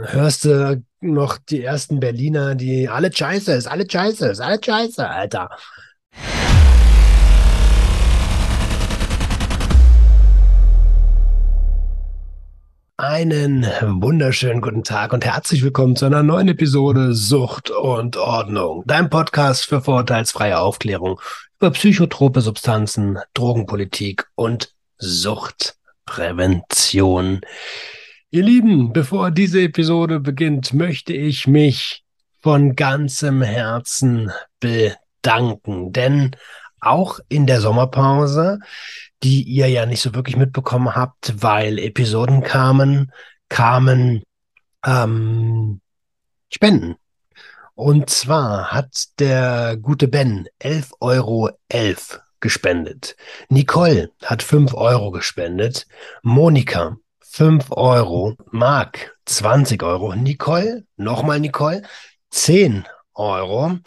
[0.00, 5.08] hörst du noch die ersten Berliner, die alle scheiße ist, alle scheiße ist, alle scheiße,
[5.08, 5.50] Alter.
[12.96, 19.10] Einen wunderschönen guten Tag und herzlich willkommen zu einer neuen Episode Sucht und Ordnung, dein
[19.10, 21.20] Podcast für vorurteilsfreie Aufklärung
[21.60, 27.40] über psychotrope Substanzen, Drogenpolitik und Suchtprävention.
[28.30, 32.04] Ihr Lieben, bevor diese Episode beginnt, möchte ich mich
[32.42, 34.30] von ganzem Herzen
[34.60, 36.36] bedanken, denn
[36.78, 38.58] auch in der Sommerpause,
[39.22, 43.12] die ihr ja nicht so wirklich mitbekommen habt, weil Episoden kamen,
[43.48, 44.22] kamen
[44.84, 45.80] ähm,
[46.50, 46.96] Spenden.
[47.74, 51.50] Und zwar hat der gute Ben 11,11 Euro
[52.40, 53.16] gespendet.
[53.48, 55.86] Nicole hat 5 Euro gespendet.
[56.22, 56.98] Monika
[57.30, 58.36] 5 Euro.
[58.50, 60.14] Marc, 20 Euro.
[60.14, 61.82] Nicole, nochmal Nicole,
[62.30, 63.78] 10 Euro.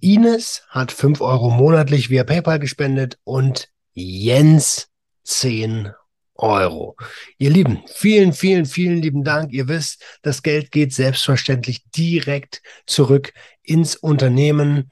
[0.00, 4.88] Ines hat 5 Euro monatlich via PayPal gespendet und Jens
[5.24, 5.92] 10
[6.34, 6.96] Euro.
[7.38, 9.52] Ihr Lieben, vielen, vielen, vielen lieben Dank.
[9.52, 14.90] Ihr wisst, das Geld geht selbstverständlich direkt zurück ins Unternehmen.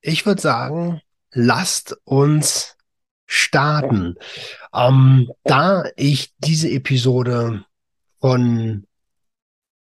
[0.00, 1.00] Ich würde sagen,
[1.32, 2.75] lasst uns
[3.26, 4.16] starten.
[4.74, 7.64] Ähm, da ich diese Episode
[8.20, 8.86] von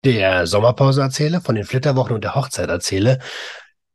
[0.05, 3.19] der Sommerpause erzähle, von den Flitterwochen und der Hochzeit erzähle,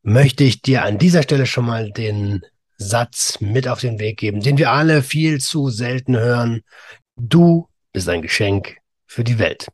[0.03, 2.41] möchte ich dir an dieser Stelle schon mal den
[2.77, 6.61] Satz mit auf den Weg geben, den wir alle viel zu selten hören.
[7.15, 9.67] Du bist ein Geschenk für die Welt.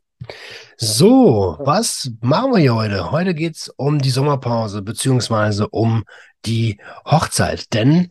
[0.76, 3.10] So, was machen wir hier heute?
[3.10, 6.04] Heute geht's um die Sommerpause beziehungsweise um
[6.46, 8.10] die Hochzeit, denn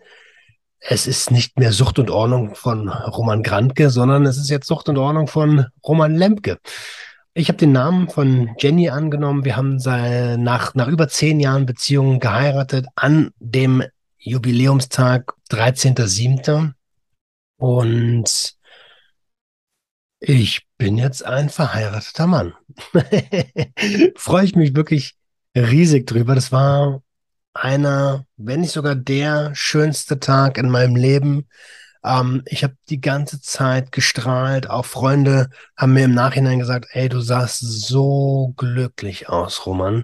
[0.86, 4.90] es ist nicht mehr Sucht und Ordnung von Roman Grantke, sondern es ist jetzt Sucht
[4.90, 6.59] und Ordnung von Roman Lemke.
[7.34, 9.45] Ich habe den Namen von Jenny angenommen.
[9.45, 13.84] Wir haben nach, nach über zehn Jahren Beziehung geheiratet an dem
[14.17, 16.74] Jubiläumstag 13.07.
[17.57, 18.56] Und
[20.19, 22.53] ich bin jetzt ein verheirateter Mann.
[24.16, 25.16] Freue ich mich wirklich
[25.56, 26.36] riesig drüber.
[26.36, 27.02] Das war
[27.53, 31.47] einer, wenn nicht sogar der schönste Tag in meinem Leben.
[32.03, 34.69] Ähm, ich habe die ganze Zeit gestrahlt.
[34.69, 40.03] Auch Freunde haben mir im Nachhinein gesagt, ey, du sahst so glücklich aus, Roman.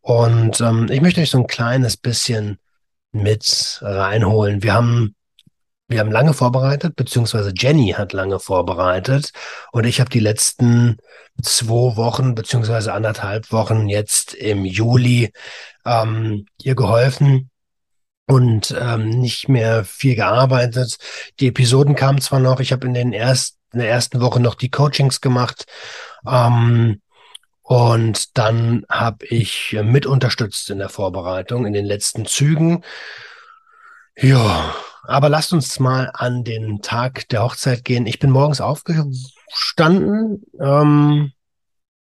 [0.00, 2.58] Und ähm, ich möchte euch so ein kleines bisschen
[3.12, 4.62] mit reinholen.
[4.62, 5.14] Wir haben
[5.86, 9.32] wir haben lange vorbereitet, beziehungsweise Jenny hat lange vorbereitet
[9.70, 10.96] und ich habe die letzten
[11.42, 15.30] zwei Wochen, beziehungsweise anderthalb Wochen jetzt im Juli
[15.84, 17.50] ähm, ihr geholfen
[18.26, 20.98] und ähm, nicht mehr viel gearbeitet.
[21.40, 24.54] Die Episoden kamen zwar noch, ich habe in den ersten, in der ersten Woche noch
[24.54, 25.66] die Coachings gemacht.
[26.26, 27.00] Ähm,
[27.62, 32.84] und dann habe ich mit unterstützt in der Vorbereitung, in den letzten Zügen.
[34.16, 34.74] Ja,
[35.06, 38.06] aber lasst uns mal an den Tag der Hochzeit gehen.
[38.06, 41.32] Ich bin morgens aufgestanden, ähm,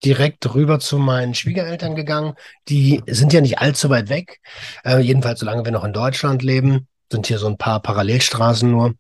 [0.05, 2.35] direkt rüber zu meinen Schwiegereltern gegangen.
[2.69, 4.41] Die sind ja nicht allzu weit weg.
[4.85, 8.95] Äh, jedenfalls, solange wir noch in Deutschland leben, sind hier so ein paar Parallelstraßen nur.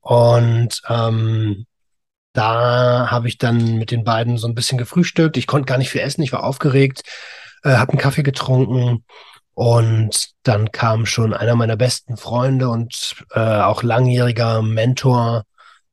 [0.00, 1.66] Und ähm,
[2.32, 5.36] da habe ich dann mit den beiden so ein bisschen gefrühstückt.
[5.36, 7.02] Ich konnte gar nicht viel essen, ich war aufgeregt,
[7.64, 9.04] äh, habe einen Kaffee getrunken
[9.54, 15.44] und dann kam schon einer meiner besten Freunde und äh, auch langjähriger Mentor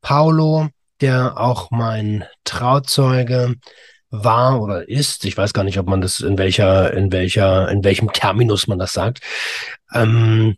[0.01, 0.69] Paulo,
[1.01, 3.55] der auch mein Trauzeuge
[4.09, 5.25] war oder ist.
[5.25, 8.79] Ich weiß gar nicht, ob man das in welcher, in welcher, in welchem Terminus man
[8.79, 9.19] das sagt.
[9.93, 10.55] Ähm,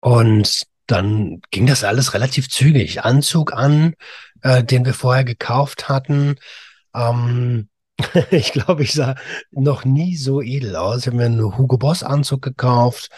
[0.00, 3.04] und dann ging das alles relativ zügig.
[3.04, 3.94] Anzug an,
[4.42, 6.36] äh, den wir vorher gekauft hatten.
[6.94, 7.68] Ähm,
[8.30, 9.14] ich glaube, ich sah
[9.50, 11.00] noch nie so edel aus.
[11.00, 13.08] Ich habe mir einen Hugo Boss Anzug gekauft,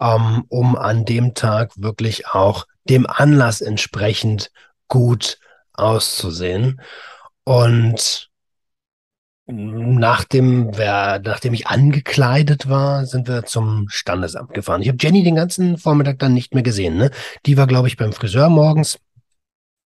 [0.00, 4.50] ähm, um an dem Tag wirklich auch dem Anlass entsprechend
[4.88, 5.38] gut
[5.74, 6.80] auszusehen.
[7.44, 8.29] Und
[9.52, 14.82] Nachdem, wer, nachdem ich angekleidet war, sind wir zum Standesamt gefahren.
[14.82, 16.96] Ich habe Jenny den ganzen Vormittag dann nicht mehr gesehen.
[16.96, 17.10] Ne?
[17.46, 18.98] Die war, glaube ich, beim Friseur morgens.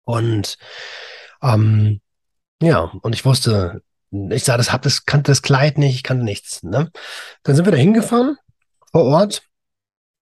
[0.05, 0.57] Und
[1.43, 2.01] ähm,
[2.61, 6.25] ja, und ich wusste, ich sah das, hab das, kannte das Kleid nicht, ich kannte
[6.25, 6.63] nichts.
[6.63, 6.91] Ne?
[7.43, 8.37] Dann sind wir da hingefahren
[8.91, 9.43] vor Ort.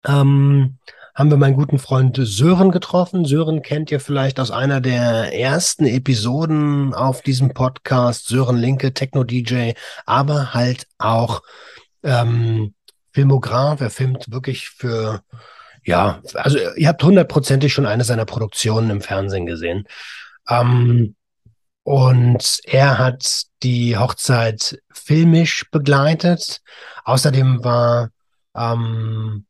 [0.06, 0.78] Ähm,
[1.14, 3.24] haben wir meinen guten Freund Sören getroffen.
[3.24, 8.28] Sören kennt ihr vielleicht aus einer der ersten Episoden auf diesem Podcast.
[8.28, 9.72] Sören Linke, Techno-DJ,
[10.06, 11.42] aber halt auch
[12.02, 12.74] ähm,
[13.12, 13.80] Filmograf.
[13.80, 15.22] Er filmt wirklich für,
[15.84, 19.86] ja, also ihr habt hundertprozentig schon eine seiner Produktionen im Fernsehen gesehen.
[20.48, 21.14] Ähm,
[21.84, 26.60] Und er hat die Hochzeit filmisch begleitet.
[27.04, 28.10] Außerdem war
[28.56, 29.46] ähm,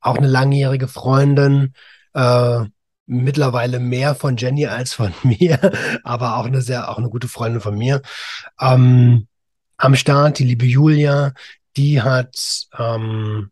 [0.00, 1.74] auch eine langjährige Freundin,
[2.14, 2.64] äh,
[3.06, 5.58] mittlerweile mehr von Jenny als von mir,
[6.04, 8.02] aber auch eine sehr, auch eine gute Freundin von mir.
[8.60, 9.26] Ähm,
[9.76, 11.32] am Start, die liebe Julia,
[11.76, 13.50] die hat ähm,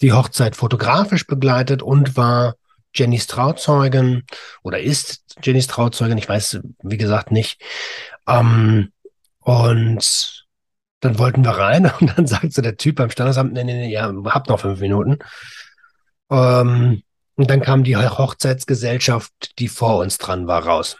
[0.00, 2.54] die Hochzeit fotografisch begleitet und war
[2.94, 4.24] Jennys Trauzeugin
[4.62, 7.60] oder ist Jennys Trauzeugin, ich weiß, wie gesagt, nicht.
[8.26, 8.92] Ähm,
[9.40, 10.46] und
[11.00, 13.92] dann wollten wir rein und dann sagt so der Typ beim Standesamt, nee, nee, nee,
[13.92, 15.18] ja, habt noch fünf Minuten.
[16.30, 17.02] Ähm,
[17.36, 20.96] und dann kam die Hochzeitsgesellschaft, die vor uns dran war, raus.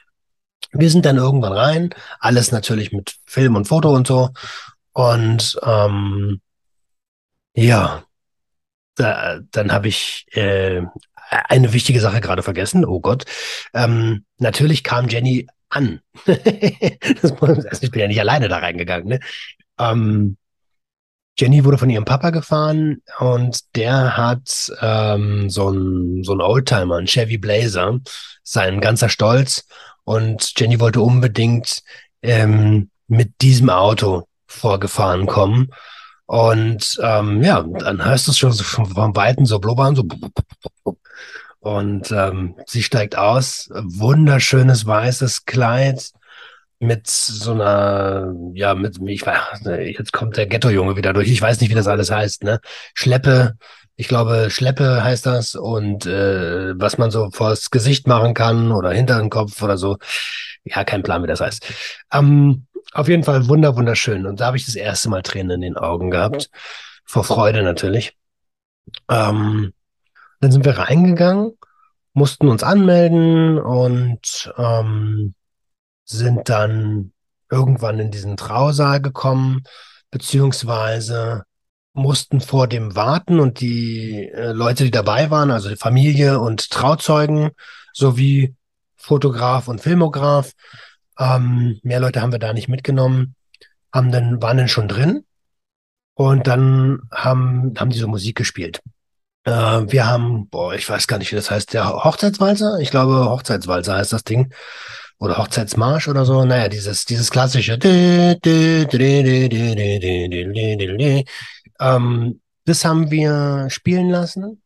[0.73, 4.31] Wir sind dann irgendwann rein, alles natürlich mit Film und Foto und so.
[4.93, 6.41] Und ähm,
[7.55, 8.05] ja,
[8.95, 10.83] da, dann habe ich äh,
[11.31, 12.85] eine wichtige Sache gerade vergessen.
[12.85, 13.25] Oh Gott.
[13.75, 16.01] Ähm, natürlich kam Jenny an.
[16.27, 19.09] das, ich bin ja nicht alleine da reingegangen.
[19.09, 19.21] Ne?
[19.79, 20.37] Ähm,
[21.39, 27.07] Jenny wurde von ihrem Papa gefahren und der hat ähm, so ein so Oldtimer, ein
[27.07, 28.01] Chevy Blazer,
[28.43, 29.65] sein ganzer Stolz.
[30.03, 31.83] Und Jenny wollte unbedingt
[32.23, 35.69] ähm, mit diesem Auto vorgefahren kommen.
[36.27, 40.05] Und ähm, ja, dann hörst du es schon so von Weitem so blubbern, so.
[41.61, 46.13] Und ähm, sie steigt aus, wunderschönes weißes Kleid,
[46.81, 51.31] mit so einer, ja, mit, ich weiß, jetzt kommt der Ghetto-Junge wieder durch.
[51.31, 52.61] Ich weiß nicht, wie das alles heißt, ne?
[52.95, 53.57] Schleppe,
[53.97, 58.93] ich glaube, Schleppe heißt das und äh, was man so vors Gesicht machen kann oder
[58.93, 59.99] hinter den Kopf oder so.
[60.65, 61.67] Ja, kein Plan, wie das heißt.
[62.13, 64.27] Ähm, auf jeden Fall wunder, wunderschön.
[64.27, 66.51] Und da habe ich das erste Mal Tränen in den Augen gehabt.
[67.05, 68.15] Vor Freude natürlich.
[69.11, 69.73] Ähm,
[70.41, 71.53] dann sind wir reingegangen,
[72.13, 75.35] mussten uns anmelden und ähm,
[76.11, 77.13] sind dann
[77.51, 79.63] irgendwann in diesen Trausaal gekommen,
[80.11, 81.45] beziehungsweise
[81.93, 86.71] mussten vor dem warten und die äh, Leute, die dabei waren, also die Familie und
[86.71, 87.51] Trauzeugen
[87.93, 88.55] sowie
[88.97, 90.53] Fotograf und Filmograf,
[91.19, 93.35] ähm, mehr Leute haben wir da nicht mitgenommen,
[93.93, 95.25] haben dann, waren dann schon drin
[96.15, 98.81] und dann haben, haben die so Musik gespielt.
[99.45, 102.79] Äh, wir haben, boah, ich weiß gar nicht, wie das heißt, der Hochzeitswalzer?
[102.81, 104.53] Ich glaube, Hochzeitswalzer heißt das Ding
[105.19, 106.45] oder Hochzeitsmarsch oder so.
[106.45, 107.79] Naja, dieses, dieses klassische.
[111.81, 114.63] Ähm, das haben wir spielen lassen.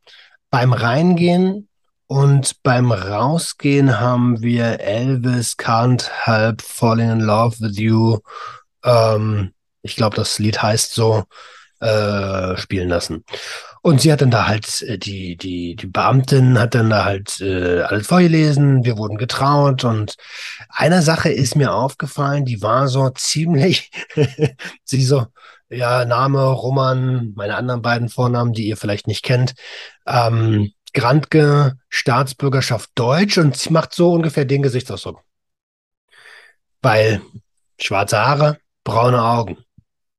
[0.50, 1.68] Beim Reingehen
[2.06, 8.18] und beim Rausgehen haben wir Elvis Can't Help Falling in Love with You.
[8.84, 9.52] Ähm,
[9.82, 11.24] ich glaube, das Lied heißt so,
[11.80, 13.24] äh, spielen lassen.
[13.84, 17.40] Und sie hat dann da halt, äh, die, die, die Beamtin hat dann da halt
[17.40, 20.14] äh, alles vorgelesen, wir wurden getraut und
[20.68, 23.90] eine Sache ist mir aufgefallen, die war so ziemlich,
[24.84, 25.26] sie so,
[25.68, 29.54] ja, Name, Roman, meine anderen beiden Vornamen, die ihr vielleicht nicht kennt,
[30.06, 35.22] ähm, Grantke, Staatsbürgerschaft Deutsch und sie macht so ungefähr den Gesichtsausdruck.
[36.82, 37.22] Weil
[37.80, 39.58] schwarze Haare, braune Augen.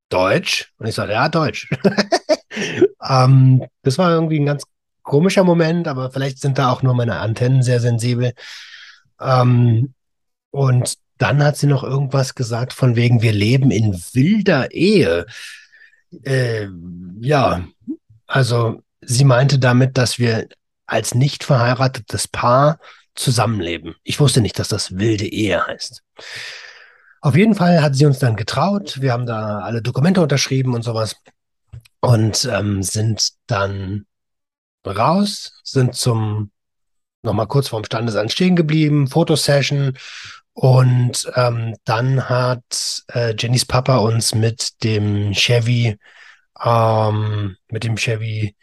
[0.10, 0.74] Deutsch?
[0.78, 1.70] Und ich sage, ja, Deutsch.
[3.08, 4.64] ähm, das war irgendwie ein ganz
[5.04, 8.34] komischer Moment, aber vielleicht sind da auch nur meine Antennen sehr sensibel.
[9.20, 9.94] Ähm,
[10.52, 15.26] und dann hat sie noch irgendwas gesagt von wegen, wir leben in wilder Ehe.
[16.24, 16.68] Äh,
[17.20, 17.66] ja,
[18.28, 20.48] also sie meinte damit, dass wir
[20.86, 22.80] als nicht verheiratetes Paar
[23.16, 23.96] zusammenleben.
[24.04, 26.02] Ich wusste nicht, dass das wilde Ehe heißt.
[27.22, 29.02] Auf jeden Fall hat sie uns dann getraut.
[29.02, 31.16] Wir haben da alle Dokumente unterschrieben und sowas
[32.04, 34.06] und ähm, sind dann
[34.86, 36.52] raus, sind zum
[37.22, 39.98] nochmal kurz vorm Standesamt stehen geblieben, Fotosession
[40.52, 45.98] und ähm, dann hat äh, Jennys Papa uns mit dem Chevy
[46.62, 48.54] ähm, mit dem Chevy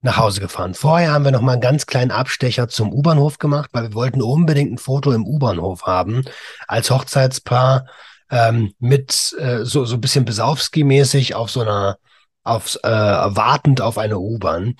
[0.00, 0.74] nach Hause gefahren.
[0.74, 4.20] Vorher haben wir noch mal einen ganz kleinen Abstecher zum U-Bahnhof gemacht, weil wir wollten
[4.20, 6.24] unbedingt ein Foto im U-Bahnhof haben
[6.66, 7.86] als Hochzeitspaar
[8.32, 11.98] ähm, mit äh, so so ein bisschen Besowski-mäßig auf so einer
[12.42, 14.76] auf äh, wartend auf eine U-Bahn.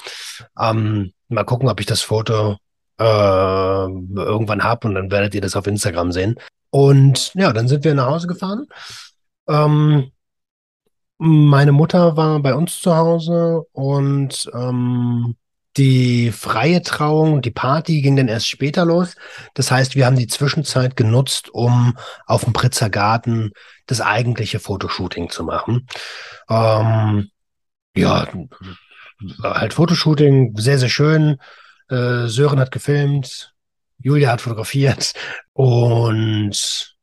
[0.58, 2.56] Ähm, mal gucken, ob ich das Foto
[2.98, 6.36] äh, irgendwann habe und dann werdet ihr das auf Instagram sehen.
[6.70, 8.66] Und ja, dann sind wir nach Hause gefahren.
[9.48, 10.12] Ähm,
[11.18, 15.36] meine Mutter war bei uns zu Hause und ähm,
[15.76, 19.16] die freie Trauung, die Party ging dann erst später los.
[19.54, 23.52] Das heißt, wir haben die Zwischenzeit genutzt, um auf dem Pritzer Garten
[23.86, 25.86] das eigentliche Fotoshooting zu machen.
[26.48, 27.30] Ähm,
[27.96, 28.28] ja,
[29.42, 31.38] halt Fotoshooting, sehr, sehr schön.
[31.88, 33.54] Äh, Sören hat gefilmt,
[33.98, 35.12] Julia hat fotografiert
[35.52, 36.96] und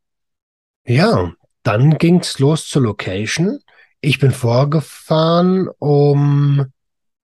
[0.86, 3.60] Ja, dann ging's los zur Location.
[4.01, 6.72] Ich bin vorgefahren, um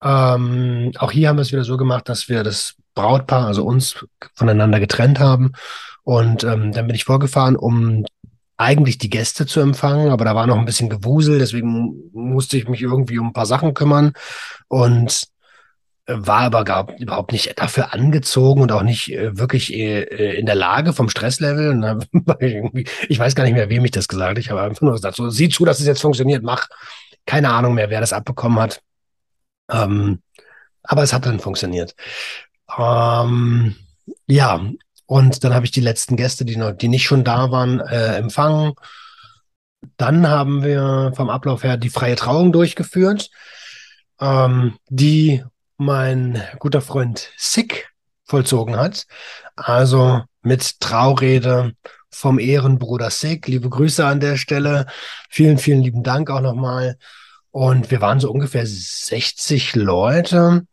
[0.04, 4.04] ähm, auch hier haben wir es wieder so gemacht, dass wir das Brautpaar, also uns,
[4.34, 5.52] voneinander getrennt haben.
[6.04, 8.04] Und ähm, dann bin ich vorgefahren, um
[8.62, 12.68] eigentlich die Gäste zu empfangen, aber da war noch ein bisschen Gewusel, deswegen musste ich
[12.68, 14.14] mich irgendwie um ein paar Sachen kümmern
[14.68, 15.32] und
[16.12, 20.46] äh, war aber gar, überhaupt nicht dafür angezogen und auch nicht äh, wirklich äh, in
[20.46, 21.72] der Lage vom Stresslevel.
[21.72, 22.06] Und dann
[22.40, 24.40] ich, ich weiß gar nicht mehr, wem ich das gesagt habe.
[24.40, 26.68] Ich habe einfach nur gesagt, so, sieh zu, dass es jetzt funktioniert, mach.
[27.26, 28.82] Keine Ahnung mehr, wer das abbekommen hat.
[29.72, 30.22] Ähm,
[30.84, 31.96] aber es hat dann funktioniert.
[32.78, 33.76] Ähm,
[34.28, 34.62] ja,
[35.12, 38.16] und dann habe ich die letzten Gäste, die, noch, die nicht schon da waren, äh,
[38.16, 38.76] empfangen.
[39.98, 43.30] Dann haben wir vom Ablauf her die freie Trauung durchgeführt,
[44.22, 45.44] ähm, die
[45.76, 47.90] mein guter Freund Sick
[48.24, 49.06] vollzogen hat.
[49.58, 51.74] Also mit Traurede
[52.10, 53.50] vom Ehrenbruder Sick.
[53.50, 54.86] Liebe Grüße an der Stelle.
[55.30, 56.98] Vielen, vielen lieben Dank auch nochmal.
[57.50, 60.66] Und wir waren so ungefähr 60 Leute.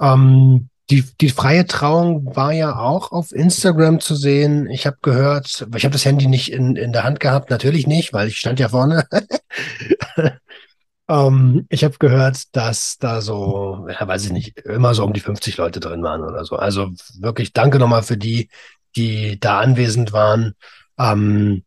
[0.00, 4.68] Ähm, die, die freie Trauung war ja auch auf Instagram zu sehen.
[4.68, 8.12] Ich habe gehört, ich habe das Handy nicht in, in der Hand gehabt, natürlich nicht,
[8.12, 9.06] weil ich stand ja vorne.
[11.08, 15.20] ähm, ich habe gehört, dass da so, ja, weiß ich nicht, immer so um die
[15.20, 16.56] 50 Leute drin waren oder so.
[16.56, 18.48] Also wirklich danke nochmal für die,
[18.96, 20.54] die da anwesend waren.
[20.98, 21.62] Ähm,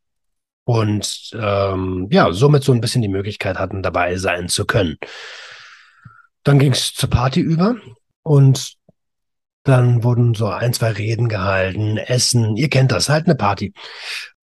[0.65, 4.98] und ähm, ja, somit so ein bisschen die Möglichkeit hatten, dabei sein zu können.
[6.44, 7.75] Dann ging es zur Party über
[8.24, 8.77] und
[9.63, 13.74] dann wurden so ein, zwei Reden gehalten, Essen, ihr kennt das, halt eine Party.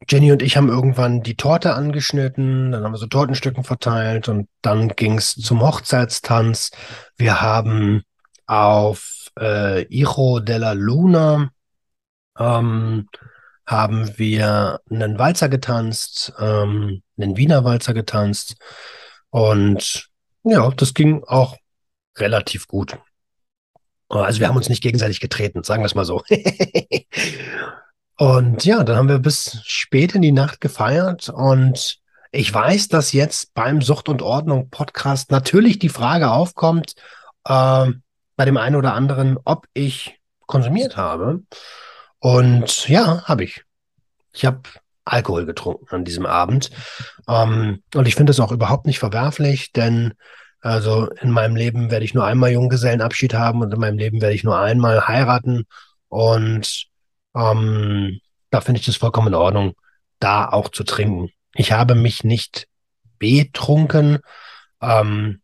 [0.08, 4.48] Jenny und ich haben irgendwann die Torte angeschnitten, dann haben wir so Tortenstücken verteilt und
[4.62, 6.70] dann ging es zum Hochzeitstanz.
[7.16, 8.02] Wir haben
[8.46, 11.50] auf äh, Hijo della Luna
[12.38, 13.08] ähm,
[13.66, 18.56] haben wir einen Walzer getanzt, ähm, einen Wiener Walzer getanzt.
[19.28, 20.08] Und
[20.42, 21.56] ja, das ging auch
[22.16, 22.98] relativ gut.
[24.10, 26.22] Also wir haben uns nicht gegenseitig getreten, sagen wir es mal so.
[28.18, 32.00] und ja, dann haben wir bis spät in die Nacht gefeiert und
[32.32, 36.94] ich weiß, dass jetzt beim Sucht und Ordnung Podcast natürlich die Frage aufkommt,
[37.44, 37.86] äh,
[38.36, 41.42] bei dem einen oder anderen, ob ich konsumiert habe.
[42.18, 43.64] Und ja, habe ich.
[44.32, 44.62] Ich habe
[45.04, 46.70] Alkohol getrunken an diesem Abend.
[47.28, 50.14] Ähm, und ich finde es auch überhaupt nicht verwerflich, denn
[50.60, 54.34] also in meinem Leben werde ich nur einmal Junggesellenabschied haben und in meinem Leben werde
[54.34, 55.66] ich nur einmal heiraten.
[56.08, 56.86] Und
[57.34, 59.74] ähm, da finde ich es vollkommen in Ordnung,
[60.18, 61.30] da auch zu trinken.
[61.54, 62.68] Ich habe mich nicht
[63.18, 64.18] betrunken,
[64.80, 65.40] ähm,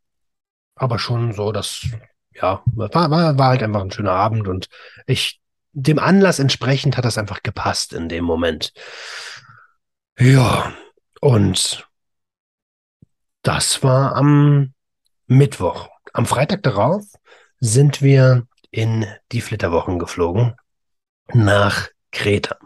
[0.75, 1.87] aber schon so, dass,
[2.35, 4.69] ja, war, war, war halt einfach ein schöner Abend und
[5.07, 5.41] ich
[5.73, 8.73] dem Anlass entsprechend hat das einfach gepasst in dem Moment.
[10.19, 10.73] Ja,
[11.21, 11.87] und
[13.43, 14.73] das war am
[15.27, 15.89] Mittwoch.
[16.13, 17.05] Am Freitag darauf
[17.61, 20.55] sind wir in die Flitterwochen geflogen
[21.33, 22.57] nach Kreta.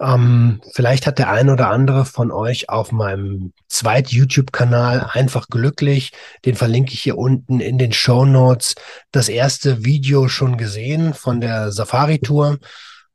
[0.00, 6.10] Ähm, vielleicht hat der ein oder andere von euch auf meinem zweit YouTube-Kanal einfach glücklich,
[6.44, 8.74] den verlinke ich hier unten in den Show Notes,
[9.12, 12.58] das erste Video schon gesehen von der Safari-Tour.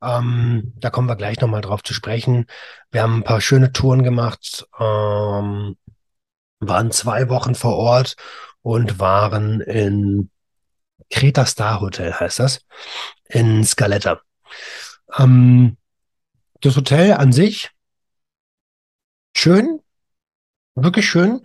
[0.02, 2.46] Ähm, da kommen wir gleich nochmal drauf zu sprechen.
[2.92, 5.76] Wir haben ein paar schöne Touren gemacht, ähm,
[6.60, 8.16] waren zwei Wochen vor Ort
[8.62, 10.30] und waren in
[11.10, 12.66] Kreta Star Hotel, heißt das,
[13.26, 14.22] in Scaletta.
[15.18, 15.78] Ähm,
[16.62, 17.72] das Hotel an sich
[19.36, 19.80] schön,
[20.76, 21.42] wirklich schön.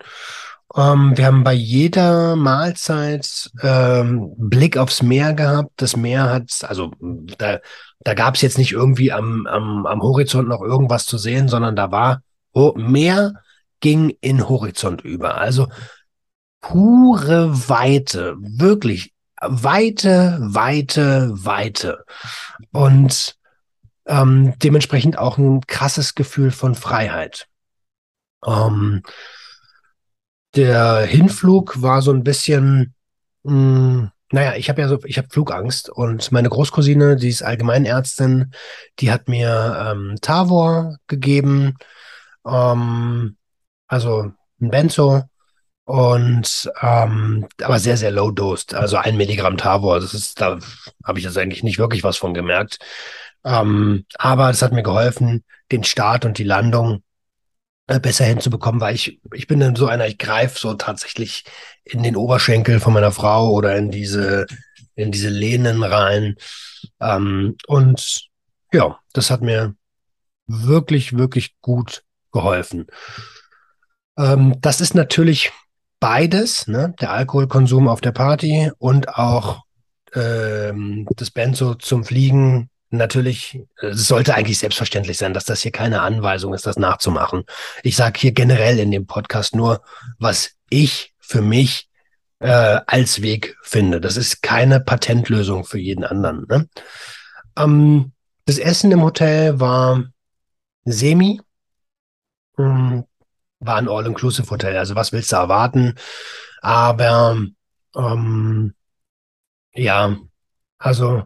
[0.75, 5.71] Ähm, wir haben bei jeder Mahlzeit ähm, Blick aufs Meer gehabt.
[5.77, 7.59] Das Meer hat, also da,
[7.99, 11.75] da gab es jetzt nicht irgendwie am, am, am Horizont noch irgendwas zu sehen, sondern
[11.75, 13.33] da war oh, Meer
[13.79, 15.37] ging in Horizont über.
[15.37, 15.67] Also
[16.61, 22.05] pure Weite, wirklich Weite, Weite, Weite.
[22.71, 23.37] Und
[24.05, 27.47] ähm, dementsprechend auch ein krasses Gefühl von Freiheit.
[28.45, 29.03] Ähm,
[30.55, 32.93] der Hinflug war so ein bisschen,
[33.43, 37.43] mh, hm, naja, ich habe ja so, ich habe Flugangst und meine Großcousine, die ist
[37.43, 38.51] Allgemeinärztin,
[38.99, 41.75] die hat mir ähm, Tavor gegeben,
[42.45, 43.37] ähm,
[43.87, 45.23] also ein Benzo
[45.85, 49.99] und ähm, aber sehr, sehr low dosed, also ein Milligramm Tavor.
[49.99, 50.59] Das ist, da
[51.03, 52.79] habe ich jetzt eigentlich nicht wirklich was von gemerkt.
[53.43, 57.03] Ähm, aber das hat mir geholfen, den Start und die Landung
[57.87, 61.43] äh, besser hinzubekommen, weil ich, ich bin dann so einer, ich greife so tatsächlich
[61.83, 64.47] in den Oberschenkel von meiner Frau oder in diese,
[64.95, 66.35] in diese Lehnen rein.
[66.99, 68.27] Ähm, und
[68.73, 69.75] ja, das hat mir
[70.47, 72.87] wirklich, wirklich gut geholfen.
[74.17, 75.51] Ähm, das ist natürlich
[75.99, 76.93] beides, ne?
[76.99, 79.63] der Alkoholkonsum auf der Party und auch
[80.13, 82.69] ähm, das Benzo zum Fliegen.
[82.91, 87.43] Natürlich, es sollte eigentlich selbstverständlich sein, dass das hier keine Anweisung ist, das nachzumachen.
[87.83, 89.81] Ich sage hier generell in dem Podcast nur,
[90.19, 91.89] was ich für mich
[92.39, 93.99] äh, als Weg finde.
[93.99, 96.45] Das ist keine Patentlösung für jeden anderen.
[96.47, 96.69] Ne?
[97.57, 98.11] Ähm,
[98.45, 100.03] das Essen im Hotel war
[100.85, 101.41] semi.
[103.59, 104.77] War ein All-Inclusive-Hotel.
[104.77, 105.95] Also was willst du erwarten?
[106.61, 107.37] Aber
[107.95, 108.73] ähm,
[109.73, 110.17] ja,
[110.77, 111.23] also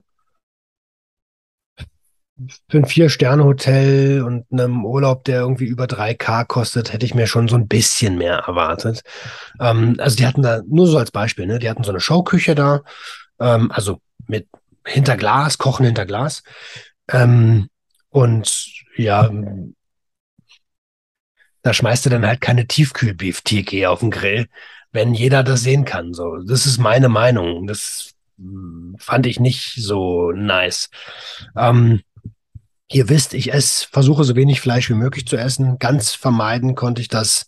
[2.70, 7.48] für ein Vier-Sterne-Hotel und einem Urlaub, der irgendwie über 3K kostet, hätte ich mir schon
[7.48, 9.02] so ein bisschen mehr erwartet.
[9.60, 12.56] Ähm, also die hatten da, nur so als Beispiel, ne, die hatten so eine Showküche
[12.56, 12.82] da,
[13.40, 14.48] ähm, also mit
[14.86, 16.44] hinter Glas, Kochen hinter Glas.
[17.10, 17.70] Ähm,
[18.10, 19.30] und ja,
[21.62, 24.48] da schmeißt du dann halt keine Tiefkühlbeef-TG auf den Grill,
[24.92, 26.13] wenn jeder das sehen kann.
[26.13, 27.68] So, das ist meine Meinung.
[27.68, 30.89] Das hm, fand ich nicht so nice.
[31.56, 32.01] Ähm,
[32.92, 35.78] Ihr wisst, ich esse, versuche so wenig Fleisch wie möglich zu essen.
[35.78, 37.46] Ganz vermeiden konnte ich das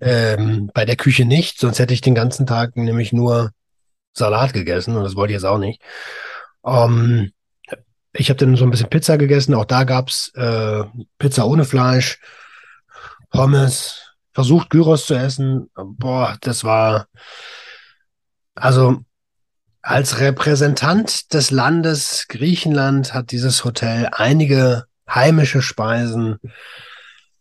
[0.00, 3.52] ähm, bei der Küche nicht, sonst hätte ich den ganzen Tag nämlich nur
[4.12, 5.80] Salat gegessen und das wollte ich jetzt auch nicht.
[6.66, 7.32] Ähm,
[8.12, 9.54] ich habe dann so ein bisschen Pizza gegessen.
[9.54, 10.84] Auch da gab's äh,
[11.18, 12.20] Pizza ohne Fleisch,
[13.34, 15.68] Pommes, versucht Gyros zu essen.
[15.74, 17.08] Boah, das war
[18.54, 19.00] also
[19.82, 26.38] als Repräsentant des Landes Griechenland hat dieses Hotel einige heimische Speisen,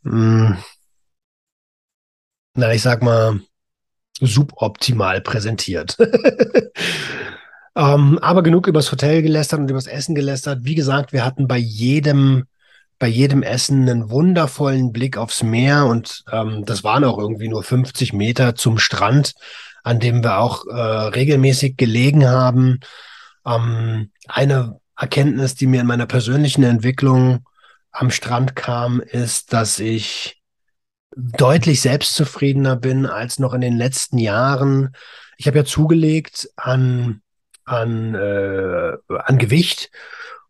[0.02, 0.58] mh, hm,
[2.56, 3.40] na, ich sag mal,
[4.20, 5.98] suboptimal präsentiert.
[7.76, 10.60] ähm, aber genug übers Hotel gelästert und übers Essen gelästert.
[10.64, 12.46] Wie gesagt, wir hatten bei jedem,
[13.04, 17.62] bei jedem Essen einen wundervollen Blick aufs Meer und ähm, das waren auch irgendwie nur
[17.62, 19.34] 50 Meter zum Strand
[19.84, 22.80] an dem wir auch äh, regelmäßig gelegen haben.
[23.46, 27.46] Ähm, eine Erkenntnis, die mir in meiner persönlichen Entwicklung
[27.92, 30.42] am Strand kam, ist, dass ich
[31.16, 34.96] deutlich selbstzufriedener bin als noch in den letzten Jahren.
[35.38, 37.22] Ich habe ja zugelegt an,
[37.66, 39.92] an, äh, an Gewicht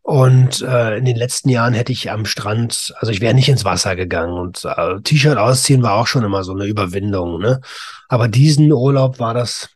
[0.04, 3.64] und äh, in den letzten Jahren hätte ich am Strand, also ich wäre nicht ins
[3.64, 7.40] Wasser gegangen und äh, T-Shirt ausziehen war auch schon immer so eine Überwindung.
[7.40, 7.62] Ne?
[8.10, 9.70] Aber diesen Urlaub war das,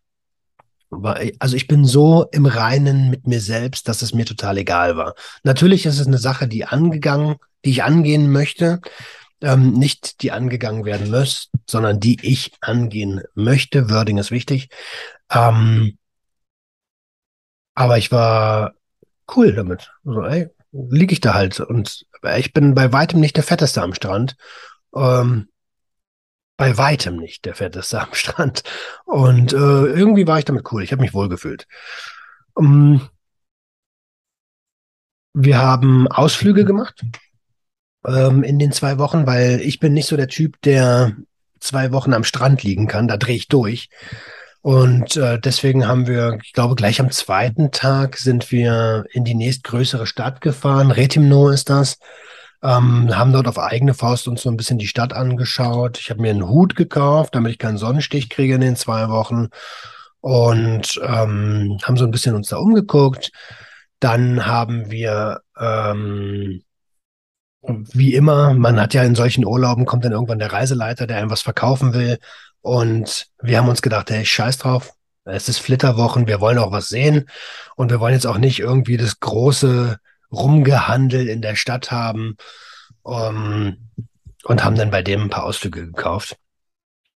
[0.89, 4.97] war, also ich bin so im Reinen mit mir selbst, dass es mir total egal
[4.97, 5.15] war.
[5.43, 8.81] Natürlich ist es eine Sache, die angegangen, die ich angehen möchte.
[9.39, 13.89] Ähm, nicht die angegangen werden muss, sondern die ich angehen möchte.
[13.89, 14.67] Wording ist wichtig.
[15.31, 15.97] Ähm,
[17.75, 18.73] aber ich war
[19.35, 19.91] cool damit.
[20.05, 21.59] Also, ey, liege ich da halt.
[21.59, 22.05] Und
[22.37, 24.35] ich bin bei weitem nicht der Fetteste am Strand.
[24.95, 25.49] Ähm,
[26.57, 28.63] bei weitem nicht der Fetteste am Strand.
[29.05, 30.83] Und äh, irgendwie war ich damit cool.
[30.83, 31.67] Ich habe mich wohlgefühlt.
[32.53, 33.09] Um, ähm,
[35.39, 37.05] wir haben Ausflüge gemacht
[38.07, 41.15] ähm, in den zwei Wochen, weil ich bin nicht so der Typ, der
[41.59, 43.07] zwei Wochen am Strand liegen kann.
[43.07, 43.89] Da drehe ich durch.
[44.67, 49.33] Und äh, deswegen haben wir, ich glaube, gleich am zweiten Tag sind wir in die
[49.33, 50.91] nächstgrößere Stadt gefahren.
[50.91, 51.99] Retimno ist das.
[52.61, 55.97] Ähm, haben dort auf eigene Faust uns so ein bisschen die Stadt angeschaut.
[56.01, 59.47] Ich habe mir einen Hut gekauft, damit ich keinen Sonnenstich kriege in den zwei Wochen.
[60.19, 63.31] Und ähm, haben so ein bisschen uns da umgeguckt.
[64.01, 66.61] Dann haben wir ähm,
[67.61, 71.29] wie immer, man hat ja in solchen Urlauben kommt dann irgendwann der Reiseleiter, der einem
[71.29, 72.17] was verkaufen will.
[72.61, 74.93] Und wir haben uns gedacht, hey, scheiß drauf.
[75.25, 77.29] Es ist Flitterwochen, wir wollen auch was sehen.
[77.75, 79.99] Und wir wollen jetzt auch nicht irgendwie das große
[80.31, 82.37] Rumgehandel in der Stadt haben.
[83.03, 83.77] Um,
[84.43, 86.37] und haben dann bei dem ein paar Ausflüge gekauft.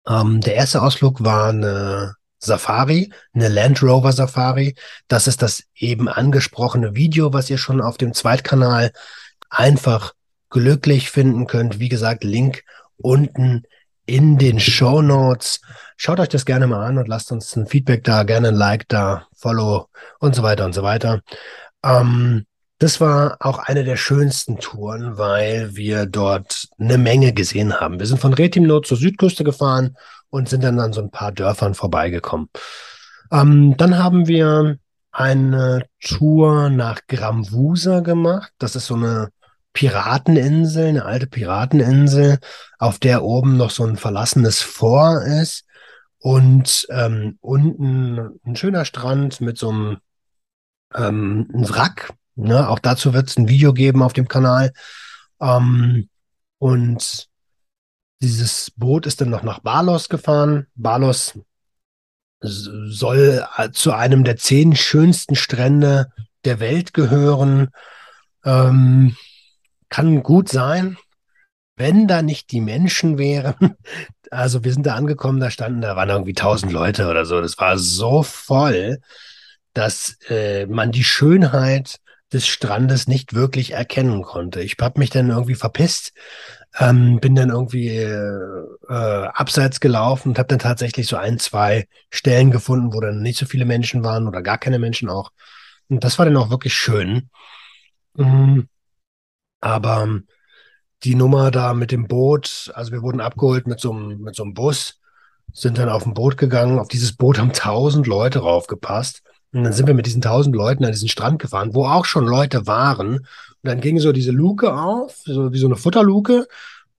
[0.03, 4.75] Um, ähm, der erste Ausflug war eine Safari, eine Land Rover Safari.
[5.07, 8.91] Das ist das eben angesprochene Video, was ihr schon auf dem Zweitkanal
[9.49, 10.13] einfach
[10.49, 11.79] glücklich finden könnt.
[11.79, 12.63] Wie gesagt, Link
[12.97, 13.63] unten
[14.05, 15.61] in den Show Notes.
[15.97, 18.87] Schaut euch das gerne mal an und lasst uns ein Feedback da, gerne ein Like
[18.87, 19.87] da, Follow
[20.19, 21.21] und so weiter und so weiter.
[21.83, 22.45] Ähm,
[22.79, 27.99] das war auch eine der schönsten Touren, weil wir dort eine Menge gesehen haben.
[27.99, 29.95] Wir sind von Retimno zur Südküste gefahren
[30.31, 32.49] und sind dann an so ein paar Dörfern vorbeigekommen.
[33.31, 34.77] Ähm, dann haben wir
[35.11, 38.51] eine Tour nach Gramvusa gemacht.
[38.57, 39.29] Das ist so eine
[39.73, 42.39] Pirateninsel, eine alte Pirateninsel,
[42.79, 45.65] auf der oben noch so ein verlassenes Fort ist
[46.19, 49.97] und ähm, unten ein schöner Strand mit so einem
[50.93, 52.13] ähm, ein Wrack.
[52.35, 52.69] Ne?
[52.69, 54.71] Auch dazu wird es ein Video geben auf dem Kanal.
[55.41, 56.09] Ähm,
[56.59, 57.29] und
[58.21, 60.67] Dieses Boot ist dann noch nach Balos gefahren.
[60.75, 61.39] Balos
[62.39, 66.11] soll äh, zu einem der zehn schönsten Strände
[66.45, 67.69] der Welt gehören.
[68.45, 69.15] Ähm,
[69.91, 70.97] kann gut sein,
[71.75, 73.75] wenn da nicht die Menschen wären.
[74.33, 77.41] Also wir sind da angekommen, da standen, da waren irgendwie tausend Leute oder so.
[77.41, 79.01] Das war so voll,
[79.73, 81.97] dass äh, man die Schönheit
[82.31, 84.61] des Strandes nicht wirklich erkennen konnte.
[84.61, 86.13] Ich habe mich dann irgendwie verpisst,
[86.79, 91.89] ähm, bin dann irgendwie äh, äh, abseits gelaufen und habe dann tatsächlich so ein, zwei
[92.09, 95.31] Stellen gefunden, wo dann nicht so viele Menschen waren oder gar keine Menschen auch.
[95.89, 97.29] Und das war dann auch wirklich schön.
[98.15, 98.69] Mhm.
[99.61, 100.21] Aber
[101.03, 104.43] die Nummer da mit dem Boot, also wir wurden abgeholt mit so einem, mit so
[104.43, 104.99] einem Bus,
[105.53, 106.79] sind dann auf ein Boot gegangen.
[106.79, 109.21] Auf dieses Boot haben tausend Leute raufgepasst.
[109.53, 112.25] Und dann sind wir mit diesen tausend Leuten an diesen Strand gefahren, wo auch schon
[112.25, 113.17] Leute waren.
[113.17, 113.27] Und
[113.63, 116.47] dann ging so diese Luke auf, so wie so eine Futterluke.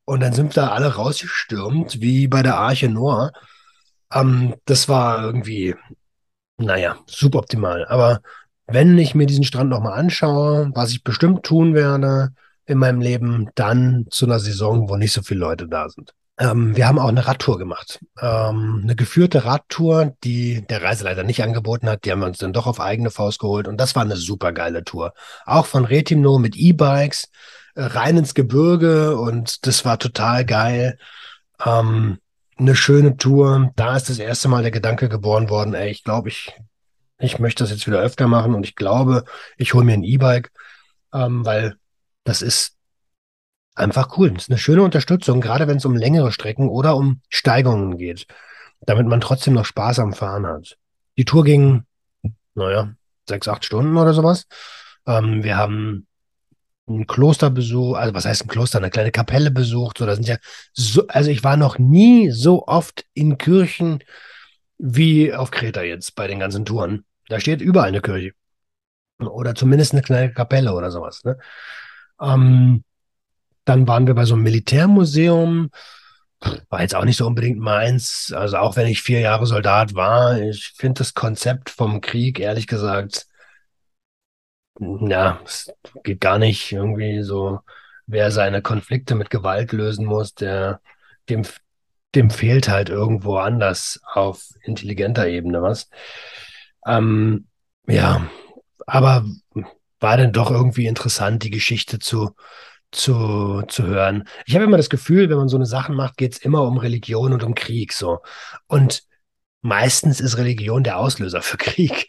[0.05, 3.33] Und dann sind da alle rausgestürmt, wie bei der Arche Noah.
[4.13, 5.75] Ähm, das war irgendwie,
[6.59, 7.87] naja, suboptimal.
[7.87, 8.21] Aber
[8.67, 12.33] wenn ich mir diesen Strand nochmal anschaue, was ich bestimmt tun werde
[12.67, 16.15] in meinem Leben, dann zu einer Saison, wo nicht so viele Leute da sind.
[16.39, 18.01] Ähm, wir haben auch eine Radtour gemacht.
[18.21, 22.05] Ähm, eine geführte Radtour, die der Reiseleiter nicht angeboten hat.
[22.05, 23.69] Die haben wir uns dann doch auf eigene Faust geholt.
[23.69, 25.13] Und das war eine super geile Tour.
[25.45, 27.29] Auch von Retimno mit E-Bikes
[27.75, 29.17] äh, rein ins Gebirge.
[29.17, 30.99] Und das war total geil.
[31.65, 32.19] Ähm,
[32.59, 33.71] eine schöne Tour.
[33.77, 36.53] Da ist das erste Mal der Gedanke geboren worden, ey, ich glaube, ich,
[37.19, 38.55] ich möchte das jetzt wieder öfter machen.
[38.55, 39.25] Und ich glaube,
[39.59, 40.51] ich hole mir ein E-Bike,
[41.13, 41.77] ähm, weil
[42.25, 42.77] das ist
[43.75, 44.31] einfach cool.
[44.31, 48.27] Das ist eine schöne Unterstützung, gerade wenn es um längere Strecken oder um Steigungen geht,
[48.81, 50.77] damit man trotzdem noch Spaß am Fahren hat.
[51.17, 51.85] Die Tour ging,
[52.55, 52.95] naja,
[53.29, 54.47] sechs, acht Stunden oder sowas.
[55.07, 56.07] Ähm, wir haben
[56.89, 59.99] ein Kloster besucht, also was heißt ein Kloster, eine kleine Kapelle besucht.
[59.99, 60.37] So, da sind ja
[60.73, 64.03] so, also ich war noch nie so oft in Kirchen
[64.79, 67.05] wie auf Kreta jetzt bei den ganzen Touren.
[67.29, 68.33] Da steht überall eine Kirche.
[69.21, 71.23] Oder zumindest eine kleine Kapelle oder sowas.
[71.25, 71.39] Ne?
[72.23, 72.85] Ähm,
[73.65, 75.71] dann waren wir bei so einem Militärmuseum.
[76.69, 78.33] War jetzt auch nicht so unbedingt meins.
[78.37, 82.67] Also auch wenn ich vier Jahre Soldat war, ich finde das Konzept vom Krieg, ehrlich
[82.67, 83.27] gesagt,
[84.81, 87.61] ja, es geht gar nicht irgendwie so,
[88.07, 90.81] wer seine Konflikte mit Gewalt lösen muss, der,
[91.29, 91.45] dem,
[92.15, 95.89] dem fehlt halt irgendwo anders auf intelligenter Ebene was.
[96.87, 97.47] Ähm,
[97.87, 98.29] ja,
[98.87, 99.25] aber
[100.03, 102.33] war denn doch irgendwie interessant, die Geschichte zu,
[102.91, 104.25] zu, zu hören.
[104.47, 106.79] Ich habe immer das Gefühl, wenn man so eine Sachen macht, geht es immer um
[106.79, 108.21] Religion und um Krieg so.
[108.67, 109.05] Und
[109.63, 112.09] meistens ist Religion der Auslöser für Krieg.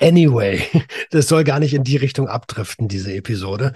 [0.00, 0.62] Anyway,
[1.10, 3.72] das soll gar nicht in die Richtung abdriften, diese Episode.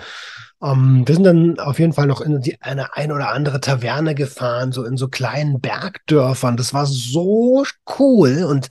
[0.60, 3.60] Um, ähm, wir sind dann auf jeden Fall noch in die, eine ein oder andere
[3.60, 6.56] Taverne gefahren, so in so kleinen Bergdörfern.
[6.56, 7.64] Das war so
[7.98, 8.68] cool und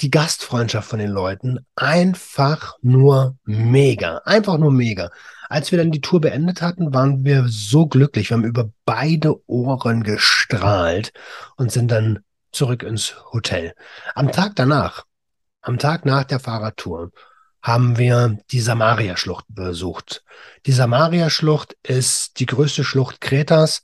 [0.00, 4.18] die Gastfreundschaft von den Leuten einfach nur mega.
[4.24, 5.10] Einfach nur mega.
[5.48, 8.30] Als wir dann die Tour beendet hatten, waren wir so glücklich.
[8.30, 11.12] Wir haben über beide Ohren gestrahlt
[11.56, 12.20] und sind dann
[12.52, 13.74] zurück ins Hotel.
[14.14, 15.04] Am Tag danach,
[15.60, 17.10] am Tag nach der Fahrradtour,
[17.62, 20.24] haben wir die Samaria-Schlucht besucht.
[20.64, 23.82] Die Samaria-Schlucht ist die größte Schlucht Kretas